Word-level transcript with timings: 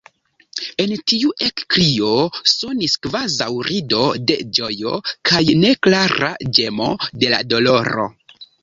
En 0.83 0.93
tiu 1.11 1.33
ekkrio 1.47 2.09
sonis 2.53 2.97
kvazaŭ 3.05 3.51
rido 3.69 4.03
de 4.31 4.41
ĝojo 4.61 4.97
kaj 5.33 5.45
neklara 5.63 6.35
ĝemo 6.61 6.93
de 7.25 7.35
doloro. 7.57 8.15